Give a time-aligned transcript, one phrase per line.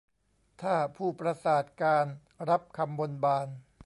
[0.61, 2.13] ถ้าผู้ประศาสน์การณ์
[2.49, 3.47] รับคำบนบาน